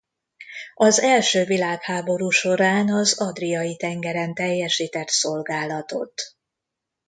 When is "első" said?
0.99-1.43